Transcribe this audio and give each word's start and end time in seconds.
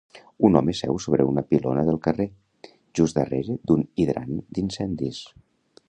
Un 0.47 0.55
home 0.59 0.73
seu 0.77 0.95
sobre 1.03 1.27
una 1.31 1.43
pilona 1.51 1.83
del 1.89 2.01
carrer, 2.07 2.27
just 3.01 3.21
darrere 3.27 3.59
d'un 3.73 3.87
hidrant 4.07 4.35
d'incendis 4.59 5.23